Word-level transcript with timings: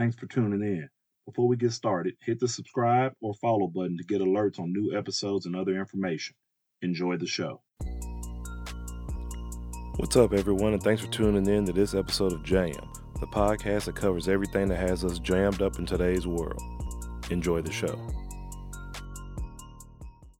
Thanks 0.00 0.16
for 0.16 0.24
tuning 0.24 0.62
in. 0.62 0.88
Before 1.26 1.46
we 1.46 1.58
get 1.58 1.72
started, 1.72 2.14
hit 2.24 2.40
the 2.40 2.48
subscribe 2.48 3.12
or 3.20 3.34
follow 3.34 3.66
button 3.66 3.98
to 3.98 4.04
get 4.04 4.22
alerts 4.22 4.58
on 4.58 4.72
new 4.72 4.96
episodes 4.96 5.44
and 5.44 5.54
other 5.54 5.78
information. 5.78 6.34
Enjoy 6.80 7.18
the 7.18 7.26
show. 7.26 7.60
What's 9.96 10.16
up, 10.16 10.32
everyone, 10.32 10.72
and 10.72 10.82
thanks 10.82 11.02
for 11.02 11.08
tuning 11.08 11.46
in 11.46 11.66
to 11.66 11.74
this 11.74 11.92
episode 11.92 12.32
of 12.32 12.42
Jam, 12.42 12.72
the 13.20 13.26
podcast 13.26 13.84
that 13.84 13.94
covers 13.94 14.26
everything 14.26 14.68
that 14.68 14.78
has 14.78 15.04
us 15.04 15.18
jammed 15.18 15.60
up 15.60 15.78
in 15.78 15.84
today's 15.84 16.26
world. 16.26 16.62
Enjoy 17.30 17.60
the 17.60 17.70
show. 17.70 18.00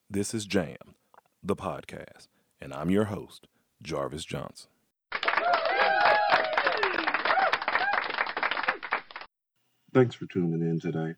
This 0.09 0.33
is 0.33 0.47
Jam, 0.47 0.95
the 1.43 1.55
podcast, 1.55 2.29
and 2.63 2.73
I'm 2.73 2.89
your 2.89 3.05
host, 3.05 3.47
Jarvis 3.83 4.25
Johnson. 4.25 4.71
Thanks 9.93 10.15
for 10.15 10.27
tuning 10.27 10.63
in 10.63 10.79
today. 10.79 11.15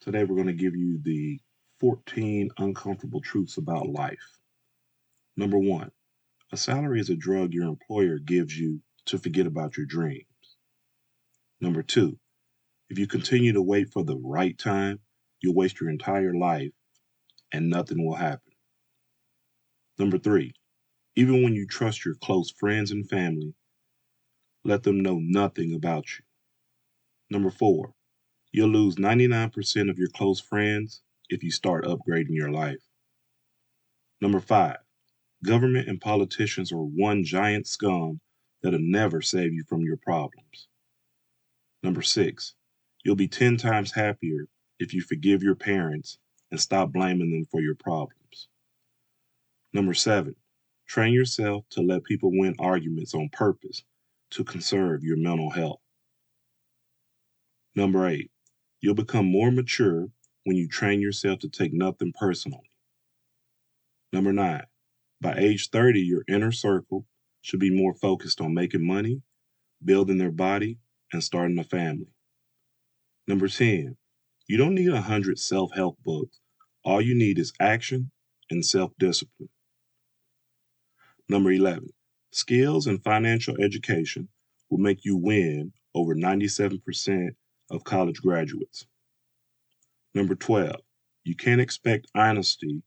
Today, 0.00 0.22
we're 0.22 0.36
going 0.36 0.46
to 0.46 0.52
give 0.52 0.76
you 0.76 1.00
the 1.02 1.40
14 1.80 2.50
uncomfortable 2.58 3.20
truths 3.20 3.56
about 3.56 3.88
life. 3.88 4.38
Number 5.36 5.58
one, 5.58 5.90
a 6.52 6.56
salary 6.56 7.00
is 7.00 7.10
a 7.10 7.16
drug 7.16 7.52
your 7.52 7.66
employer 7.66 8.18
gives 8.18 8.56
you 8.56 8.80
to 9.06 9.18
forget 9.18 9.46
about 9.46 9.76
your 9.76 9.86
dreams. 9.86 10.26
Number 11.60 11.82
two, 11.82 12.18
if 12.88 12.98
you 12.98 13.08
continue 13.08 13.52
to 13.54 13.62
wait 13.62 13.92
for 13.92 14.04
the 14.04 14.16
right 14.16 14.56
time, 14.56 15.00
you'll 15.40 15.56
waste 15.56 15.80
your 15.80 15.90
entire 15.90 16.34
life 16.34 16.72
and 17.52 17.68
nothing 17.68 18.06
will 18.06 18.14
happen. 18.14 18.52
Number 19.98 20.18
three, 20.18 20.54
even 21.16 21.42
when 21.42 21.54
you 21.54 21.66
trust 21.66 22.04
your 22.04 22.14
close 22.22 22.52
friends 22.52 22.92
and 22.92 23.08
family, 23.08 23.54
let 24.64 24.84
them 24.84 25.00
know 25.00 25.18
nothing 25.20 25.74
about 25.74 26.04
you. 26.16 26.24
Number 27.30 27.50
four, 27.50 27.95
you'll 28.56 28.70
lose 28.70 28.96
99% 28.96 29.90
of 29.90 29.98
your 29.98 30.08
close 30.08 30.40
friends 30.40 31.02
if 31.28 31.44
you 31.44 31.50
start 31.50 31.84
upgrading 31.84 32.30
your 32.30 32.50
life. 32.50 32.80
Number 34.22 34.40
five, 34.40 34.78
government 35.44 35.90
and 35.90 36.00
politicians 36.00 36.72
are 36.72 36.78
one 36.78 37.22
giant 37.22 37.66
scum 37.66 38.18
that'll 38.62 38.80
never 38.80 39.20
save 39.20 39.52
you 39.52 39.62
from 39.68 39.82
your 39.82 39.98
problems. 39.98 40.68
Number 41.82 42.00
six, 42.00 42.54
you'll 43.04 43.14
be 43.14 43.28
10 43.28 43.58
times 43.58 43.92
happier 43.92 44.48
if 44.78 44.94
you 44.94 45.02
forgive 45.02 45.42
your 45.42 45.54
parents 45.54 46.16
and 46.50 46.58
stop 46.58 46.92
blaming 46.92 47.30
them 47.30 47.44
for 47.50 47.60
your 47.60 47.74
problems. 47.74 48.48
Number 49.74 49.92
seven, 49.92 50.34
train 50.88 51.12
yourself 51.12 51.66
to 51.72 51.82
let 51.82 52.04
people 52.04 52.30
win 52.32 52.54
arguments 52.58 53.12
on 53.12 53.28
purpose 53.34 53.84
to 54.30 54.44
conserve 54.44 55.04
your 55.04 55.18
mental 55.18 55.50
health. 55.50 55.80
Number 57.74 58.06
eight, 58.06 58.30
you'll 58.80 58.94
become 58.94 59.26
more 59.26 59.50
mature 59.50 60.08
when 60.44 60.56
you 60.56 60.68
train 60.68 61.00
yourself 61.00 61.40
to 61.40 61.48
take 61.48 61.72
nothing 61.72 62.12
personally. 62.18 62.70
Number 64.12 64.32
nine, 64.32 64.64
by 65.20 65.34
age 65.36 65.70
30, 65.70 66.00
your 66.00 66.24
inner 66.28 66.52
circle 66.52 67.06
should 67.42 67.60
be 67.60 67.70
more 67.70 67.94
focused 67.94 68.40
on 68.40 68.54
making 68.54 68.86
money, 68.86 69.22
building 69.84 70.18
their 70.18 70.32
body, 70.32 70.78
and 71.12 71.22
starting 71.22 71.58
a 71.58 71.64
family. 71.64 72.08
Number 73.26 73.48
10, 73.48 73.96
you 74.48 74.56
don't 74.56 74.74
need 74.74 74.90
a 74.90 75.02
hundred 75.02 75.38
self 75.38 75.72
help 75.74 75.98
books. 76.04 76.40
All 76.84 77.00
you 77.00 77.14
need 77.14 77.38
is 77.38 77.52
action 77.60 78.10
and 78.50 78.64
self 78.64 78.92
discipline. 78.98 79.48
Number 81.28 81.50
11, 81.52 81.88
skills 82.32 82.86
and 82.86 83.02
financial 83.02 83.56
education 83.60 84.28
will 84.70 84.78
make 84.78 85.04
you 85.04 85.16
win 85.16 85.72
over 85.94 86.14
97% 86.14 87.30
of 87.70 87.84
college 87.84 88.20
graduates. 88.22 88.86
Number 90.14 90.34
12, 90.34 90.76
you 91.24 91.36
can't 91.36 91.60
expect 91.60 92.08
honesty 92.14 92.82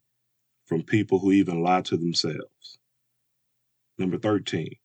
from 0.65 0.83
people 0.83 1.19
who 1.19 1.31
even 1.31 1.63
lie 1.63 1.81
to 1.81 1.97
themselves. 1.97 2.79
Number 3.97 4.17
13, 4.17 4.75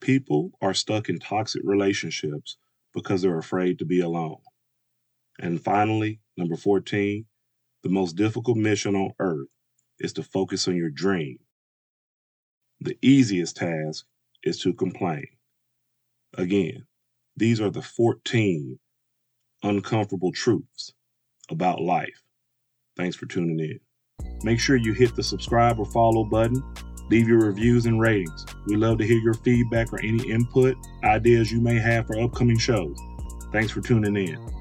people 0.00 0.52
are 0.62 0.74
stuck 0.74 1.08
in 1.08 1.18
toxic 1.18 1.62
relationships 1.64 2.56
because 2.94 3.22
they're 3.22 3.38
afraid 3.38 3.78
to 3.78 3.84
be 3.84 4.00
alone. 4.00 4.38
And 5.40 5.62
finally, 5.62 6.20
number 6.36 6.56
14, 6.56 7.26
the 7.82 7.88
most 7.90 8.16
difficult 8.16 8.56
mission 8.56 8.96
on 8.96 9.12
earth 9.20 9.48
is 10.00 10.12
to 10.14 10.22
focus 10.22 10.68
on 10.68 10.76
your 10.76 10.90
dream. 10.90 11.38
The 12.80 12.98
easiest 13.02 13.56
task 13.56 14.06
is 14.44 14.60
to 14.62 14.72
complain. 14.74 15.26
Again, 16.36 16.86
these 17.36 17.60
are 17.60 17.70
the 17.70 17.82
14 17.82 18.78
uncomfortable 19.62 20.32
truths 20.32 20.92
about 21.50 21.80
life. 21.80 22.22
Thanks 22.96 23.16
for 23.16 23.26
tuning 23.26 23.60
in. 23.60 23.80
Make 24.42 24.60
sure 24.60 24.76
you 24.76 24.92
hit 24.92 25.14
the 25.16 25.22
subscribe 25.22 25.78
or 25.78 25.86
follow 25.86 26.24
button. 26.24 26.62
Leave 27.10 27.28
your 27.28 27.40
reviews 27.40 27.86
and 27.86 28.00
ratings. 28.00 28.44
We 28.66 28.76
love 28.76 28.98
to 28.98 29.06
hear 29.06 29.18
your 29.18 29.34
feedback 29.34 29.92
or 29.92 30.00
any 30.00 30.28
input, 30.30 30.76
ideas 31.04 31.50
you 31.50 31.60
may 31.60 31.78
have 31.78 32.06
for 32.06 32.20
upcoming 32.20 32.58
shows. 32.58 32.98
Thanks 33.52 33.72
for 33.72 33.80
tuning 33.80 34.16
in. 34.16 34.57